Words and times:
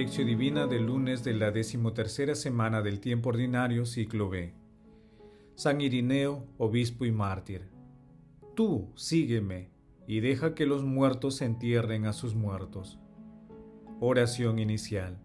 Divina 0.00 0.66
del 0.66 0.86
lunes 0.86 1.24
de 1.24 1.34
la 1.34 1.50
decimotercera 1.50 2.34
semana 2.34 2.80
del 2.80 3.00
tiempo 3.00 3.28
ordinario, 3.28 3.84
ciclo 3.84 4.30
B. 4.30 4.54
San 5.56 5.82
Irineo, 5.82 6.46
obispo 6.56 7.04
y 7.04 7.12
mártir. 7.12 7.68
Tú 8.56 8.88
sígueme 8.94 9.68
y 10.06 10.20
deja 10.20 10.54
que 10.54 10.64
los 10.64 10.84
muertos 10.84 11.42
entierren 11.42 12.06
a 12.06 12.14
sus 12.14 12.34
muertos. 12.34 12.98
Oración 14.00 14.58
inicial. 14.58 15.18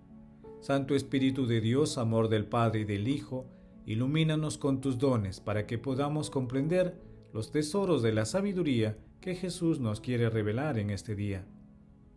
Santo 0.60 0.94
Espíritu 0.94 1.48
de 1.48 1.62
Dios, 1.62 1.98
amor 1.98 2.28
del 2.28 2.46
Padre 2.46 2.82
y 2.82 2.84
del 2.84 3.08
Hijo, 3.08 3.46
ilumínanos 3.86 4.58
con 4.58 4.82
tus 4.82 5.00
dones 5.00 5.40
para 5.40 5.66
que 5.68 5.78
podamos 5.78 6.30
comprender 6.30 7.00
los 7.32 7.50
tesoros 7.50 8.02
de 8.02 8.12
la 8.12 8.26
sabiduría 8.26 8.98
que 9.22 9.36
Jesús 9.36 9.80
nos 9.80 10.02
quiere 10.02 10.30
revelar 10.30 10.78
en 10.78 10.90
este 10.90 11.16
día 11.16 11.48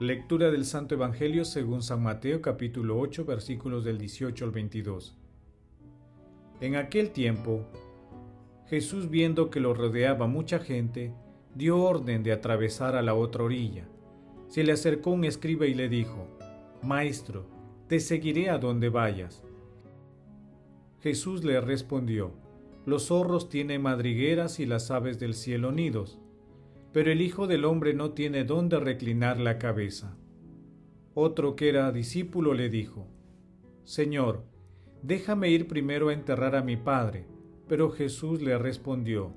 Lectura 0.00 0.50
del 0.50 0.64
Santo 0.64 0.94
Evangelio 0.94 1.44
según 1.44 1.82
San 1.82 2.02
Mateo 2.02 2.40
capítulo 2.40 2.98
8 2.98 3.26
versículos 3.26 3.84
del 3.84 3.98
18 3.98 4.46
al 4.46 4.50
22. 4.50 5.14
En 6.62 6.76
aquel 6.76 7.10
tiempo, 7.10 7.66
Jesús 8.68 9.10
viendo 9.10 9.50
que 9.50 9.60
lo 9.60 9.74
rodeaba 9.74 10.26
mucha 10.26 10.58
gente, 10.58 11.12
dio 11.54 11.82
orden 11.82 12.22
de 12.22 12.32
atravesar 12.32 12.96
a 12.96 13.02
la 13.02 13.12
otra 13.12 13.44
orilla. 13.44 13.90
Se 14.48 14.64
le 14.64 14.72
acercó 14.72 15.10
un 15.10 15.26
escriba 15.26 15.66
y 15.66 15.74
le 15.74 15.90
dijo, 15.90 16.26
Maestro, 16.80 17.44
te 17.86 18.00
seguiré 18.00 18.48
a 18.48 18.56
donde 18.56 18.88
vayas. 18.88 19.44
Jesús 21.02 21.44
le 21.44 21.60
respondió, 21.60 22.32
Los 22.86 23.08
zorros 23.08 23.50
tienen 23.50 23.82
madrigueras 23.82 24.60
y 24.60 24.64
las 24.64 24.90
aves 24.90 25.18
del 25.18 25.34
cielo 25.34 25.72
nidos 25.72 26.18
pero 26.92 27.12
el 27.12 27.20
Hijo 27.20 27.46
del 27.46 27.64
Hombre 27.64 27.94
no 27.94 28.12
tiene 28.12 28.44
dónde 28.44 28.80
reclinar 28.80 29.38
la 29.38 29.58
cabeza. 29.58 30.16
Otro 31.14 31.56
que 31.56 31.68
era 31.68 31.92
discípulo 31.92 32.54
le 32.54 32.68
dijo, 32.68 33.06
Señor, 33.84 34.44
déjame 35.02 35.50
ir 35.50 35.66
primero 35.66 36.08
a 36.08 36.12
enterrar 36.12 36.54
a 36.56 36.62
mi 36.62 36.76
Padre. 36.76 37.26
Pero 37.68 37.90
Jesús 37.90 38.42
le 38.42 38.58
respondió, 38.58 39.32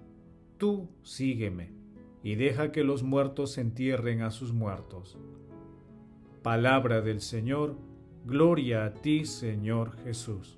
Tú 0.57 0.89
sígueme, 1.03 1.71
y 2.23 2.35
deja 2.35 2.71
que 2.71 2.83
los 2.83 3.03
muertos 3.03 3.57
entierren 3.59 4.21
a 4.21 4.31
sus 4.31 4.53
muertos. 4.53 5.19
Palabra 6.41 7.01
del 7.01 7.21
Señor, 7.21 7.77
gloria 8.25 8.85
a 8.85 8.93
ti, 8.93 9.25
Señor 9.25 9.97
Jesús. 10.03 10.57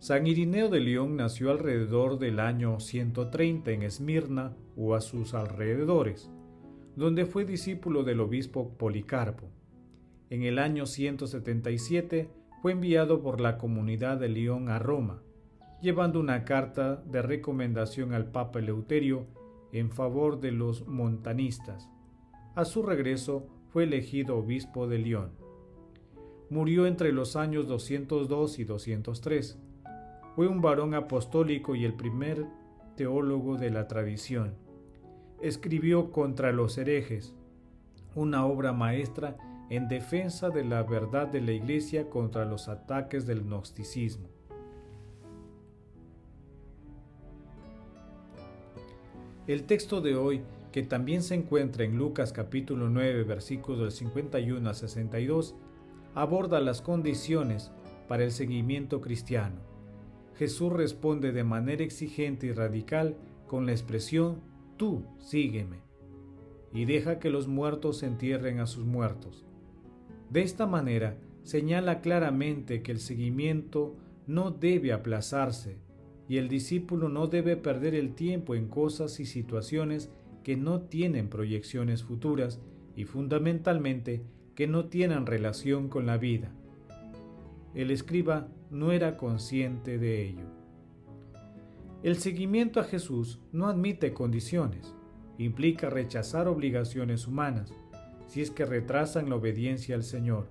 San 0.00 0.28
Irineo 0.28 0.68
de 0.68 0.78
León 0.78 1.16
nació 1.16 1.50
alrededor 1.50 2.20
del 2.20 2.38
año 2.38 2.78
130 2.78 3.72
en 3.72 3.82
Esmirna 3.82 4.56
o 4.76 4.94
a 4.94 5.00
sus 5.00 5.34
alrededores, 5.34 6.30
donde 6.94 7.26
fue 7.26 7.44
discípulo 7.44 8.04
del 8.04 8.20
obispo 8.20 8.76
Policarpo. 8.78 9.50
En 10.30 10.44
el 10.44 10.60
año 10.60 10.86
177 10.86 12.30
fue 12.62 12.72
enviado 12.72 13.22
por 13.22 13.40
la 13.40 13.58
comunidad 13.58 14.18
de 14.18 14.28
León 14.28 14.68
a 14.68 14.78
Roma, 14.78 15.20
llevando 15.82 16.20
una 16.20 16.44
carta 16.44 17.02
de 17.04 17.20
recomendación 17.20 18.14
al 18.14 18.30
Papa 18.30 18.60
Eleuterio 18.60 19.26
en 19.72 19.90
favor 19.90 20.40
de 20.40 20.52
los 20.52 20.86
montanistas. 20.86 21.90
A 22.54 22.64
su 22.64 22.84
regreso 22.84 23.48
fue 23.70 23.82
elegido 23.82 24.38
obispo 24.38 24.86
de 24.86 24.98
León. 24.98 25.32
Murió 26.50 26.86
entre 26.86 27.10
los 27.12 27.34
años 27.34 27.66
202 27.66 28.60
y 28.60 28.64
203 28.64 29.58
fue 30.38 30.46
un 30.46 30.60
varón 30.60 30.94
apostólico 30.94 31.74
y 31.74 31.84
el 31.84 31.94
primer 31.94 32.46
teólogo 32.94 33.56
de 33.56 33.70
la 33.70 33.88
tradición. 33.88 34.54
Escribió 35.42 36.12
contra 36.12 36.52
los 36.52 36.78
herejes, 36.78 37.34
una 38.14 38.46
obra 38.46 38.72
maestra 38.72 39.36
en 39.68 39.88
defensa 39.88 40.50
de 40.50 40.62
la 40.62 40.84
verdad 40.84 41.26
de 41.26 41.40
la 41.40 41.50
Iglesia 41.50 42.08
contra 42.08 42.44
los 42.44 42.68
ataques 42.68 43.26
del 43.26 43.42
gnosticismo. 43.42 44.28
El 49.48 49.64
texto 49.64 50.00
de 50.00 50.14
hoy, 50.14 50.42
que 50.70 50.84
también 50.84 51.24
se 51.24 51.34
encuentra 51.34 51.82
en 51.82 51.98
Lucas 51.98 52.32
capítulo 52.32 52.88
9 52.88 53.24
versículos 53.24 53.80
del 53.80 53.90
51 53.90 54.70
a 54.70 54.74
62, 54.74 55.56
aborda 56.14 56.60
las 56.60 56.80
condiciones 56.80 57.72
para 58.06 58.22
el 58.22 58.30
seguimiento 58.30 59.00
cristiano. 59.00 59.77
Jesús 60.38 60.72
responde 60.72 61.32
de 61.32 61.42
manera 61.42 61.82
exigente 61.82 62.46
y 62.46 62.52
radical 62.52 63.16
con 63.48 63.66
la 63.66 63.72
expresión, 63.72 64.40
tú 64.76 65.04
sígueme, 65.18 65.78
y 66.72 66.84
deja 66.84 67.18
que 67.18 67.28
los 67.28 67.48
muertos 67.48 68.04
entierren 68.04 68.60
a 68.60 68.66
sus 68.66 68.84
muertos. 68.84 69.44
De 70.30 70.42
esta 70.42 70.66
manera, 70.66 71.18
señala 71.42 72.00
claramente 72.02 72.82
que 72.82 72.92
el 72.92 73.00
seguimiento 73.00 73.96
no 74.28 74.52
debe 74.52 74.92
aplazarse 74.92 75.78
y 76.28 76.36
el 76.36 76.48
discípulo 76.48 77.08
no 77.08 77.26
debe 77.26 77.56
perder 77.56 77.96
el 77.96 78.14
tiempo 78.14 78.54
en 78.54 78.68
cosas 78.68 79.18
y 79.18 79.26
situaciones 79.26 80.08
que 80.44 80.56
no 80.56 80.82
tienen 80.82 81.28
proyecciones 81.28 82.04
futuras 82.04 82.60
y 82.94 83.06
fundamentalmente 83.06 84.22
que 84.54 84.68
no 84.68 84.84
tienen 84.84 85.26
relación 85.26 85.88
con 85.88 86.06
la 86.06 86.16
vida. 86.16 86.52
El 87.74 87.90
escriba 87.90 88.48
no 88.70 88.92
era 88.92 89.16
consciente 89.16 89.98
de 89.98 90.28
ello. 90.28 90.46
El 92.02 92.16
seguimiento 92.16 92.80
a 92.80 92.84
Jesús 92.84 93.40
no 93.52 93.66
admite 93.66 94.14
condiciones, 94.14 94.94
implica 95.38 95.90
rechazar 95.90 96.48
obligaciones 96.48 97.26
humanas, 97.26 97.72
si 98.26 98.40
es 98.40 98.50
que 98.50 98.64
retrasan 98.64 99.30
la 99.30 99.36
obediencia 99.36 99.94
al 99.94 100.02
Señor. 100.02 100.48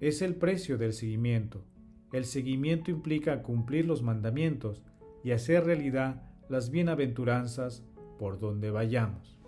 Es 0.00 0.22
el 0.22 0.34
precio 0.34 0.78
del 0.78 0.94
seguimiento. 0.94 1.64
El 2.12 2.24
seguimiento 2.24 2.90
implica 2.90 3.42
cumplir 3.42 3.84
los 3.84 4.02
mandamientos 4.02 4.82
y 5.22 5.32
hacer 5.32 5.64
realidad 5.64 6.22
las 6.48 6.70
bienaventuranzas 6.70 7.84
por 8.18 8.40
donde 8.40 8.70
vayamos. 8.70 9.38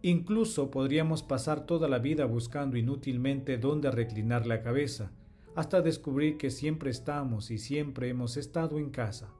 Incluso 0.00 0.70
podríamos 0.70 1.22
pasar 1.22 1.66
toda 1.66 1.88
la 1.88 1.98
vida 1.98 2.24
buscando 2.24 2.76
inútilmente 2.76 3.58
dónde 3.58 3.90
reclinar 3.90 4.46
la 4.46 4.62
cabeza, 4.62 5.12
hasta 5.54 5.82
descubrir 5.82 6.38
que 6.38 6.50
siempre 6.50 6.90
estamos 6.90 7.50
y 7.50 7.58
siempre 7.58 8.08
hemos 8.08 8.36
estado 8.36 8.78
en 8.78 8.90
casa. 8.90 9.32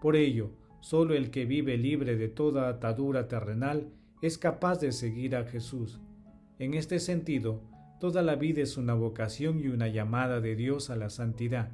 Por 0.00 0.16
ello, 0.16 0.52
solo 0.80 1.14
el 1.14 1.30
que 1.30 1.44
vive 1.44 1.76
libre 1.76 2.16
de 2.16 2.28
toda 2.28 2.68
atadura 2.68 3.26
terrenal 3.28 3.92
es 4.22 4.38
capaz 4.38 4.80
de 4.80 4.92
seguir 4.92 5.34
a 5.34 5.44
Jesús. 5.44 6.00
En 6.58 6.74
este 6.74 7.00
sentido, 7.00 7.62
toda 7.98 8.22
la 8.22 8.36
vida 8.36 8.62
es 8.62 8.76
una 8.76 8.94
vocación 8.94 9.60
y 9.60 9.68
una 9.68 9.88
llamada 9.88 10.40
de 10.40 10.54
Dios 10.54 10.88
a 10.90 10.96
la 10.96 11.10
santidad. 11.10 11.70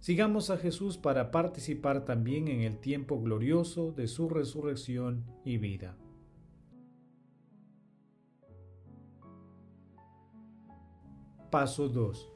Sigamos 0.00 0.50
a 0.50 0.56
Jesús 0.56 0.98
para 0.98 1.30
participar 1.30 2.04
también 2.04 2.48
en 2.48 2.62
el 2.62 2.78
tiempo 2.78 3.20
glorioso 3.20 3.92
de 3.92 4.08
su 4.08 4.28
resurrección 4.28 5.24
y 5.44 5.58
vida. 5.58 5.96
Paso 11.50 11.88
2 11.88 12.31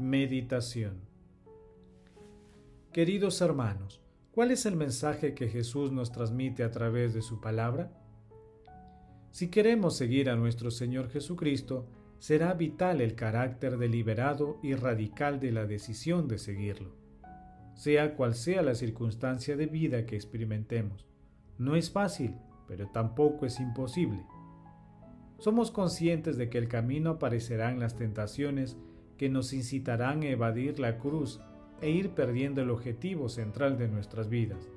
Meditación 0.00 1.00
Queridos 2.92 3.40
hermanos, 3.40 4.00
¿cuál 4.30 4.52
es 4.52 4.64
el 4.64 4.76
mensaje 4.76 5.34
que 5.34 5.48
Jesús 5.48 5.90
nos 5.90 6.12
transmite 6.12 6.62
a 6.62 6.70
través 6.70 7.14
de 7.14 7.20
su 7.20 7.40
palabra? 7.40 7.90
Si 9.32 9.48
queremos 9.48 9.96
seguir 9.96 10.30
a 10.30 10.36
nuestro 10.36 10.70
Señor 10.70 11.10
Jesucristo, 11.10 11.88
será 12.20 12.54
vital 12.54 13.00
el 13.00 13.16
carácter 13.16 13.76
deliberado 13.76 14.60
y 14.62 14.74
radical 14.74 15.40
de 15.40 15.50
la 15.50 15.66
decisión 15.66 16.28
de 16.28 16.38
seguirlo, 16.38 16.94
sea 17.74 18.14
cual 18.14 18.36
sea 18.36 18.62
la 18.62 18.76
circunstancia 18.76 19.56
de 19.56 19.66
vida 19.66 20.06
que 20.06 20.14
experimentemos. 20.14 21.06
No 21.58 21.74
es 21.74 21.90
fácil, 21.90 22.36
pero 22.68 22.86
tampoco 22.86 23.46
es 23.46 23.58
imposible. 23.58 24.24
Somos 25.38 25.72
conscientes 25.72 26.36
de 26.36 26.48
que 26.50 26.58
el 26.58 26.68
camino 26.68 27.10
aparecerán 27.10 27.80
las 27.80 27.96
tentaciones 27.96 28.76
que 29.18 29.28
nos 29.28 29.52
incitarán 29.52 30.22
a 30.22 30.28
evadir 30.28 30.78
la 30.78 30.98
cruz 30.98 31.40
e 31.82 31.90
ir 31.90 32.10
perdiendo 32.10 32.62
el 32.62 32.70
objetivo 32.70 33.28
central 33.28 33.76
de 33.76 33.88
nuestras 33.88 34.28
vidas. 34.28 34.70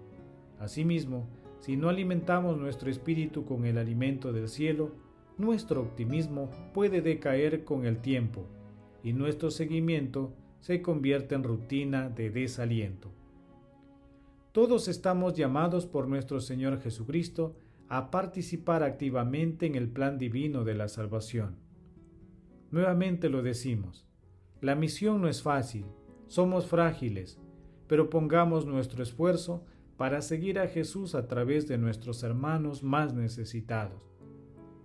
Asimismo, 0.59 1.27
si 1.59 1.77
no 1.77 1.89
alimentamos 1.89 2.57
nuestro 2.57 2.89
espíritu 2.89 3.45
con 3.45 3.65
el 3.65 3.77
alimento 3.77 4.33
del 4.33 4.49
cielo, 4.49 4.91
nuestro 5.37 5.81
optimismo 5.81 6.49
puede 6.73 7.01
decaer 7.01 7.63
con 7.63 7.85
el 7.85 7.99
tiempo 7.99 8.45
y 9.03 9.13
nuestro 9.13 9.51
seguimiento 9.51 10.33
se 10.59 10.81
convierte 10.81 11.35
en 11.35 11.43
rutina 11.43 12.09
de 12.09 12.29
desaliento. 12.29 13.11
Todos 14.51 14.87
estamos 14.87 15.33
llamados 15.33 15.85
por 15.85 16.07
nuestro 16.07 16.39
Señor 16.39 16.81
Jesucristo 16.81 17.55
a 17.87 18.11
participar 18.11 18.83
activamente 18.83 19.65
en 19.65 19.75
el 19.75 19.87
plan 19.87 20.17
divino 20.17 20.63
de 20.63 20.75
la 20.75 20.87
salvación. 20.87 21.55
Nuevamente 22.69 23.29
lo 23.29 23.41
decimos, 23.41 24.05
la 24.61 24.75
misión 24.75 25.21
no 25.21 25.27
es 25.27 25.41
fácil, 25.41 25.85
somos 26.27 26.67
frágiles, 26.67 27.39
pero 27.87 28.11
pongamos 28.11 28.67
nuestro 28.67 29.01
esfuerzo 29.01 29.65
para 29.97 30.21
seguir 30.21 30.59
a 30.59 30.67
Jesús 30.67 31.15
a 31.15 31.27
través 31.27 31.67
de 31.67 31.79
nuestros 31.79 32.21
hermanos 32.23 32.83
más 32.83 33.13
necesitados. 33.13 34.11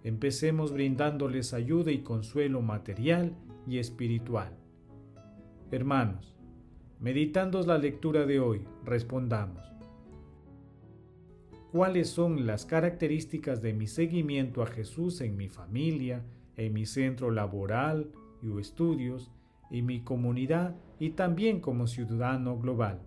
Empecemos 0.02 0.72
brindándoles 0.72 1.52
ayuda 1.52 1.92
y 1.92 1.98
consuelo 1.98 2.62
material 2.62 3.36
y 3.66 3.78
espiritual. 3.78 4.56
Hermanos, 5.70 6.34
meditando 6.98 7.60
la 7.62 7.76
lectura 7.76 8.24
de 8.24 8.40
hoy, 8.40 8.64
respondamos. 8.84 9.62
¿Cuáles 11.70 12.08
son 12.08 12.46
las 12.46 12.64
características 12.64 13.60
de 13.60 13.74
mi 13.74 13.86
seguimiento 13.86 14.62
a 14.62 14.66
Jesús 14.66 15.20
en 15.20 15.36
mi 15.36 15.48
familia, 15.48 16.24
en 16.56 16.72
mi 16.72 16.86
centro 16.86 17.30
laboral 17.30 18.10
y 18.42 18.58
estudios, 18.58 19.30
en 19.70 19.86
mi 19.86 20.00
comunidad 20.00 20.76
y 20.98 21.10
también 21.10 21.60
como 21.60 21.86
ciudadano 21.86 22.58
global. 22.58 23.00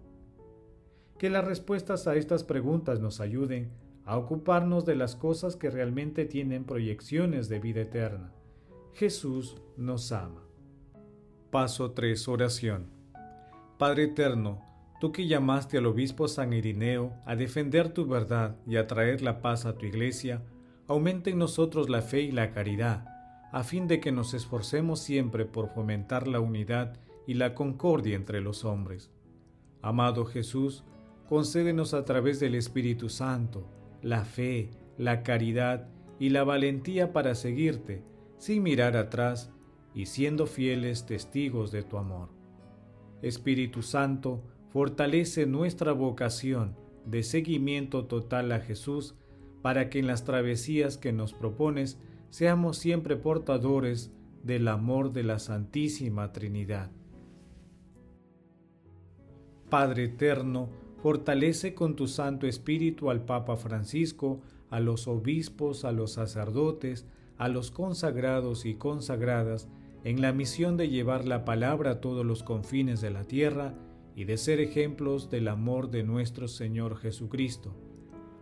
Que 1.18 1.30
las 1.30 1.46
respuestas 1.46 2.08
a 2.08 2.16
estas 2.16 2.44
preguntas 2.44 3.00
nos 3.00 3.20
ayuden 3.20 3.72
a 4.06 4.18
ocuparnos 4.18 4.86
de 4.86 4.96
las 4.96 5.16
cosas 5.16 5.56
que 5.56 5.70
realmente 5.70 6.26
tienen 6.26 6.64
proyecciones 6.64 7.50
de 7.50 7.60
vida 7.60 7.82
eterna. 7.82 8.32
Jesús 8.94 9.56
nos 9.78 10.12
ama. 10.12 10.44
Paso 11.52 11.92
3. 11.92 12.28
Oración. 12.28 12.88
Padre 13.78 14.06
eterno, 14.06 14.62
tú 15.00 15.12
que 15.12 15.28
llamaste 15.28 15.78
al 15.78 15.86
obispo 15.86 16.28
San 16.28 16.54
Irineo 16.54 17.14
a 17.26 17.36
defender 17.36 17.94
tu 17.94 18.08
verdad 18.08 18.58
y 18.66 18.78
a 18.78 18.88
traer 18.88 19.22
la 19.22 19.42
paz 19.42 19.66
a 19.66 19.78
tu 19.78 19.86
iglesia, 19.86 20.44
aumenta 20.88 21.30
en 21.30 21.38
nosotros 21.38 21.90
la 21.90 22.02
fe 22.02 22.22
y 22.22 22.32
la 22.32 22.52
caridad, 22.52 23.06
a 23.52 23.64
fin 23.64 23.88
de 23.88 24.00
que 24.00 24.12
nos 24.12 24.34
esforcemos 24.34 25.00
siempre 25.00 25.46
por 25.46 25.70
fomentar 25.70 26.28
la 26.28 26.40
unidad 26.40 27.00
y 27.26 27.36
la 27.36 27.54
concordia 27.56 28.16
entre 28.16 28.42
los 28.42 28.66
hombres. 28.66 29.12
Amado 29.82 30.26
Jesús, 30.26 30.84
concédenos 31.28 31.94
a 31.94 32.06
través 32.06 32.40
del 32.40 32.56
Espíritu 32.56 33.10
Santo 33.10 33.70
la 34.02 34.24
fe, 34.24 34.70
la 34.98 35.24
caridad 35.24 35.88
y 36.20 36.30
la 36.30 36.44
valentía 36.44 37.14
para 37.14 37.36
seguirte, 37.36 38.04
sin 38.38 38.64
mirar 38.64 38.96
atrás 38.98 39.52
y 39.94 40.06
siendo 40.06 40.46
fieles 40.46 41.06
testigos 41.06 41.72
de 41.72 41.84
tu 41.84 41.98
amor. 41.98 42.30
Espíritu 43.22 43.82
Santo, 43.82 44.44
fortalece 44.70 45.46
nuestra 45.46 45.92
vocación 45.94 46.76
de 47.06 47.24
seguimiento 47.24 48.06
total 48.06 48.52
a 48.52 48.60
Jesús 48.60 49.16
para 49.62 49.90
que 49.90 50.00
en 50.00 50.08
las 50.08 50.24
travesías 50.24 50.98
que 50.98 51.12
nos 51.12 51.34
propones 51.34 52.00
seamos 52.30 52.78
siempre 52.78 53.16
portadores 53.16 54.12
del 54.44 54.68
amor 54.68 55.12
de 55.12 55.24
la 55.24 55.40
Santísima 55.40 56.32
Trinidad. 56.32 56.92
Padre 59.70 60.06
eterno, 60.06 60.70
fortalece 61.02 61.74
con 61.74 61.96
tu 61.96 62.08
Santo 62.08 62.48
Espíritu 62.48 63.10
al 63.10 63.24
Papa 63.24 63.56
Francisco, 63.56 64.42
a 64.70 64.80
los 64.80 65.08
obispos, 65.08 65.86
a 65.86 65.92
los 65.92 66.14
sacerdotes, 66.14 67.06
a 67.38 67.48
los 67.48 67.72
consagrados 67.72 68.66
y 68.66 68.76
consagradas, 68.76 69.70
en 70.04 70.22
la 70.22 70.32
misión 70.32 70.78
de 70.78 70.90
llevar 70.90 71.26
la 71.26 71.46
palabra 71.46 71.92
a 71.92 72.02
todos 72.02 72.26
los 72.26 72.44
confines 72.44 73.02
de 73.02 73.12
la 73.12 73.26
tierra 73.26 73.74
y 74.16 74.26
de 74.26 74.38
ser 74.38 74.60
ejemplos 74.60 75.30
del 75.30 75.48
amor 75.48 75.90
de 75.90 76.04
nuestro 76.04 76.48
Señor 76.48 76.98
Jesucristo. 76.98 77.74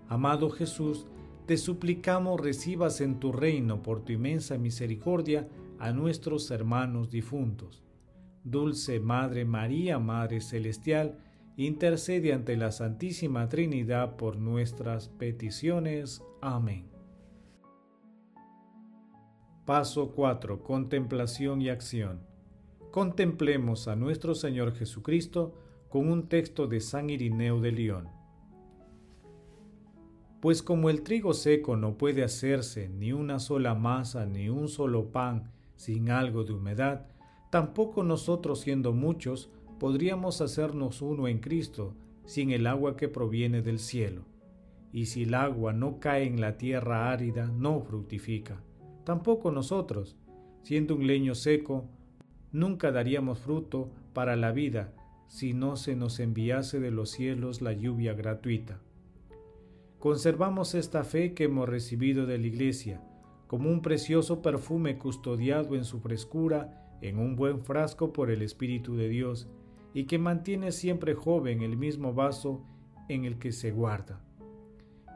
Amado 0.08 0.50
Jesús, 0.50 1.06
te 1.48 1.58
suplicamos 1.58 2.40
recibas 2.40 3.02
en 3.02 3.20
tu 3.20 3.32
reino 3.32 3.82
por 3.82 4.06
tu 4.06 4.12
inmensa 4.12 4.58
misericordia 4.58 5.48
a 5.80 5.92
nuestros 5.92 6.52
hermanos 6.52 7.10
difuntos 7.10 7.84
Dulce 8.44 9.02
Madre 9.02 9.44
María, 9.44 10.00
Madre 10.00 10.40
Celestial, 10.40 11.18
intercede 11.58 12.32
ante 12.32 12.56
la 12.56 12.72
Santísima 12.72 13.50
Trinidad 13.50 14.16
por 14.16 14.38
nuestras 14.38 15.10
peticiones. 15.10 16.24
Amén. 16.42 16.90
Paso 19.66 20.14
4. 20.14 20.64
Contemplación 20.64 21.62
y 21.62 21.68
acción. 21.68 22.22
Contemplemos 22.92 23.90
a 23.90 23.98
nuestro 23.98 24.34
Señor 24.34 24.74
Jesucristo 24.74 25.54
con 25.90 26.10
un 26.10 26.30
texto 26.30 26.68
de 26.68 26.80
San 26.80 27.10
Irineo 27.10 27.60
de 27.60 27.72
León. 27.74 28.17
Pues 30.42 30.62
como 30.62 30.90
el 30.90 31.02
trigo 31.02 31.34
seco 31.34 31.76
no 31.76 31.98
puede 31.98 32.24
hacerse 32.24 32.90
ni 32.90 33.12
una 33.12 33.40
sola 33.40 33.76
masa 33.76 34.26
ni 34.26 34.50
un 34.50 34.68
solo 34.68 35.12
pan 35.12 35.52
sin 35.76 36.10
algo 36.10 36.44
de 36.44 36.54
humedad, 36.54 37.08
Tampoco 37.50 38.04
nosotros 38.04 38.60
siendo 38.60 38.94
muchos 38.94 39.50
podríamos 39.80 40.42
hacernos 40.42 41.02
uno 41.02 41.28
en 41.28 41.40
Cristo 41.40 41.94
sin 42.26 42.52
el 42.52 42.68
agua 42.68 42.98
que 42.98 43.08
proviene 43.08 43.62
del 43.62 43.80
cielo. 43.80 44.26
Y 44.92 45.06
si 45.06 45.24
el 45.24 45.34
agua 45.34 45.72
no 45.72 46.00
cae 46.00 46.26
en 46.26 46.42
la 46.42 46.58
tierra 46.58 47.10
árida, 47.10 47.48
no 47.48 47.80
fructifica. 47.82 48.62
Tampoco 49.06 49.52
nosotros, 49.52 50.18
siendo 50.64 50.96
un 50.96 51.08
leño 51.08 51.36
seco, 51.36 51.86
nunca 52.52 52.92
daríamos 52.92 53.40
fruto 53.40 53.92
para 54.14 54.36
la 54.36 54.52
vida 54.52 54.94
si 55.28 55.54
no 55.54 55.78
se 55.78 55.96
nos 55.96 56.20
enviase 56.20 56.80
de 56.80 56.92
los 56.92 57.12
cielos 57.12 57.62
la 57.62 57.72
lluvia 57.72 58.14
gratuita. 58.14 58.82
Conservamos 60.00 60.76
esta 60.76 61.04
fe 61.04 61.34
que 61.34 61.46
hemos 61.46 61.68
recibido 61.68 62.28
de 62.28 62.38
la 62.38 62.46
Iglesia, 62.46 63.02
como 63.48 63.70
un 63.70 63.82
precioso 63.82 64.44
perfume 64.44 65.00
custodiado 65.00 65.76
en 65.76 65.86
su 65.86 66.00
frescura 66.00 66.84
en 67.02 67.18
un 67.18 67.36
buen 67.36 67.62
frasco 67.64 68.14
por 68.14 68.30
el 68.30 68.44
Espíritu 68.44 68.96
de 68.96 69.10
Dios 69.10 69.48
y 69.94 70.06
que 70.06 70.20
mantiene 70.20 70.72
siempre 70.72 71.16
joven 71.16 71.64
el 71.64 71.78
mismo 71.78 72.14
vaso 72.14 72.64
en 73.10 73.26
el 73.26 73.40
que 73.40 73.52
se 73.52 73.72
guarda. 73.72 74.22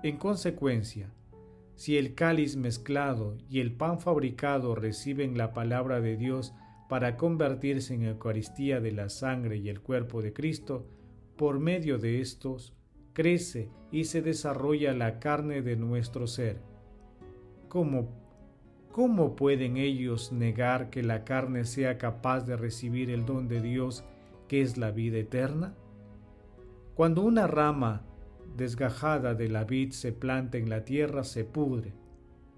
En 0.02 0.18
consecuencia, 0.18 1.14
si 1.76 1.98
el 1.98 2.16
cáliz 2.16 2.56
mezclado 2.56 3.38
y 3.50 3.60
el 3.60 3.74
pan 3.74 4.00
fabricado 4.00 4.74
reciben 4.74 5.38
la 5.38 5.54
palabra 5.54 6.02
de 6.02 6.18
Dios 6.18 6.54
para 6.90 7.18
convertirse 7.18 7.94
en 7.94 8.04
Eucaristía 8.04 8.82
de 8.82 8.92
la 8.92 9.10
sangre 9.10 9.58
y 9.58 9.70
el 9.70 9.82
cuerpo 9.82 10.22
de 10.24 10.34
Cristo, 10.34 10.88
por 11.38 11.60
medio 11.60 11.98
de 11.98 12.20
estos 12.20 12.74
crece 13.14 13.70
y 13.92 14.06
se 14.06 14.22
desarrolla 14.22 14.94
la 14.94 15.20
carne 15.20 15.62
de 15.62 15.76
nuestro 15.76 16.28
ser. 16.28 16.62
Como 17.68 18.10
¿cómo 18.92 19.36
pueden 19.36 19.78
ellos 19.78 20.32
negar 20.32 20.90
que 20.90 21.02
la 21.02 21.24
carne 21.24 21.66
sea 21.66 21.98
capaz 21.98 22.42
de 22.42 22.58
recibir 22.58 23.10
el 23.10 23.26
don 23.26 23.48
de 23.48 23.62
Dios 23.62 24.04
que 24.48 24.62
es 24.62 24.78
la 24.78 24.92
vida 24.92 25.18
eterna? 25.18 25.74
Cuando 26.96 27.22
una 27.22 27.48
rama 27.48 28.04
desgajada 28.58 29.34
de 29.34 29.50
la 29.50 29.64
vid 29.64 29.92
se 29.92 30.12
planta 30.12 30.58
en 30.58 30.70
la 30.70 30.84
tierra, 30.84 31.24
se 31.24 31.46
pudre, 31.46 31.94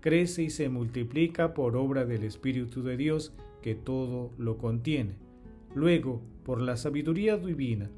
crece 0.01 0.43
y 0.43 0.49
se 0.49 0.69
multiplica 0.69 1.53
por 1.53 1.75
obra 1.75 2.05
del 2.05 2.23
Espíritu 2.23 2.81
de 2.81 2.97
Dios 2.97 3.33
que 3.61 3.75
todo 3.75 4.31
lo 4.37 4.57
contiene. 4.57 5.15
Luego, 5.75 6.21
por 6.43 6.61
la 6.61 6.77
sabiduría 6.77 7.37
divina, 7.37 7.89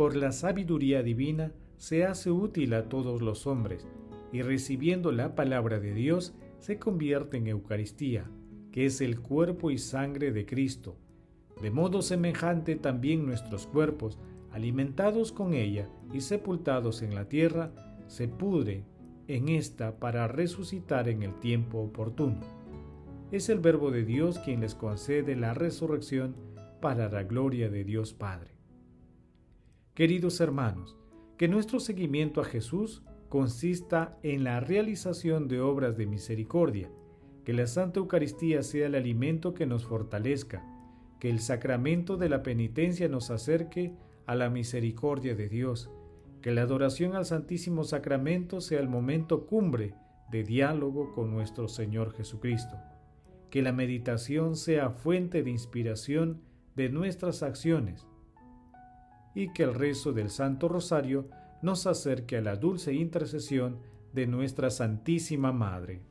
por 0.00 0.16
la 0.16 0.32
sabiduría 0.32 1.02
divina 1.02 1.52
se 1.76 2.06
hace 2.06 2.30
útil 2.30 2.72
a 2.72 2.88
todos 2.88 3.20
los 3.20 3.46
hombres, 3.46 3.86
y 4.32 4.40
recibiendo 4.40 5.12
la 5.12 5.34
palabra 5.34 5.78
de 5.78 5.92
Dios, 5.92 6.32
se 6.58 6.78
convierte 6.78 7.36
en 7.36 7.48
Eucaristía, 7.48 8.24
que 8.72 8.86
es 8.86 9.02
el 9.02 9.20
cuerpo 9.20 9.70
y 9.70 9.76
sangre 9.76 10.32
de 10.32 10.46
Cristo. 10.46 10.96
De 11.60 11.70
modo 11.70 12.00
semejante 12.00 12.76
también 12.76 13.26
nuestros 13.26 13.66
cuerpos, 13.66 14.18
alimentados 14.52 15.32
con 15.32 15.52
ella 15.52 15.90
y 16.14 16.22
sepultados 16.22 17.02
en 17.02 17.14
la 17.14 17.28
tierra, 17.28 17.70
se 18.06 18.26
pudren 18.26 18.86
en 19.28 19.50
esta 19.50 19.98
para 19.98 20.26
resucitar 20.28 21.10
en 21.10 21.22
el 21.22 21.38
tiempo 21.40 21.78
oportuno. 21.78 22.40
Es 23.32 23.50
el 23.50 23.58
Verbo 23.58 23.90
de 23.90 24.06
Dios 24.06 24.38
quien 24.38 24.62
les 24.62 24.74
concede 24.74 25.36
la 25.36 25.52
resurrección 25.52 26.36
para 26.80 27.10
la 27.10 27.22
gloria 27.24 27.68
de 27.68 27.84
Dios 27.84 28.14
Padre. 28.14 28.59
Queridos 29.94 30.40
hermanos, 30.40 30.96
que 31.36 31.48
nuestro 31.48 31.80
seguimiento 31.80 32.40
a 32.40 32.44
Jesús 32.44 33.02
consista 33.28 34.18
en 34.22 34.44
la 34.44 34.60
realización 34.60 35.48
de 35.48 35.60
obras 35.60 35.96
de 35.96 36.06
misericordia, 36.06 36.90
que 37.44 37.52
la 37.52 37.66
Santa 37.66 37.98
Eucaristía 37.98 38.62
sea 38.62 38.86
el 38.86 38.94
alimento 38.94 39.52
que 39.52 39.66
nos 39.66 39.84
fortalezca, 39.84 40.64
que 41.18 41.28
el 41.28 41.40
sacramento 41.40 42.16
de 42.16 42.28
la 42.28 42.44
penitencia 42.44 43.08
nos 43.08 43.30
acerque 43.30 43.92
a 44.26 44.36
la 44.36 44.48
misericordia 44.48 45.34
de 45.34 45.48
Dios, 45.48 45.90
que 46.40 46.52
la 46.52 46.62
adoración 46.62 47.16
al 47.16 47.26
Santísimo 47.26 47.82
Sacramento 47.82 48.60
sea 48.60 48.78
el 48.78 48.88
momento 48.88 49.46
cumbre 49.46 49.94
de 50.30 50.44
diálogo 50.44 51.12
con 51.12 51.32
nuestro 51.32 51.66
Señor 51.66 52.12
Jesucristo, 52.12 52.76
que 53.50 53.60
la 53.60 53.72
meditación 53.72 54.54
sea 54.54 54.90
fuente 54.90 55.42
de 55.42 55.50
inspiración 55.50 56.40
de 56.76 56.90
nuestras 56.90 57.42
acciones 57.42 58.06
y 59.34 59.52
que 59.52 59.62
el 59.62 59.74
rezo 59.74 60.12
del 60.12 60.30
Santo 60.30 60.68
Rosario 60.68 61.28
nos 61.62 61.86
acerque 61.86 62.38
a 62.38 62.40
la 62.40 62.56
dulce 62.56 62.92
intercesión 62.94 63.78
de 64.12 64.26
nuestra 64.26 64.70
Santísima 64.70 65.52
Madre. 65.52 66.02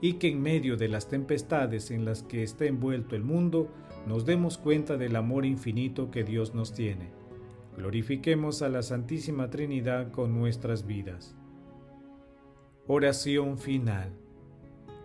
Y 0.00 0.14
que 0.14 0.28
en 0.28 0.40
medio 0.40 0.76
de 0.76 0.88
las 0.88 1.08
tempestades 1.08 1.90
en 1.90 2.04
las 2.04 2.22
que 2.22 2.44
está 2.44 2.66
envuelto 2.66 3.16
el 3.16 3.24
mundo, 3.24 3.68
nos 4.06 4.24
demos 4.24 4.56
cuenta 4.56 4.96
del 4.96 5.16
amor 5.16 5.44
infinito 5.44 6.10
que 6.10 6.22
Dios 6.22 6.54
nos 6.54 6.72
tiene. 6.72 7.10
Glorifiquemos 7.76 8.62
a 8.62 8.68
la 8.68 8.82
Santísima 8.82 9.50
Trinidad 9.50 10.12
con 10.12 10.38
nuestras 10.38 10.86
vidas. 10.86 11.34
Oración 12.86 13.58
final. 13.58 14.12